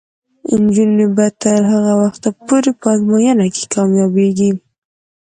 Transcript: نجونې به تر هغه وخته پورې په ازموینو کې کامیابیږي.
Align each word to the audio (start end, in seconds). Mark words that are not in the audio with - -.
نجونې 0.63 1.05
به 1.15 1.25
تر 1.41 1.59
هغه 1.71 1.93
وخته 2.01 2.29
پورې 2.45 2.71
په 2.79 2.85
ازموینو 2.93 3.45
کې 3.55 3.63
کامیابیږي. 3.73 4.51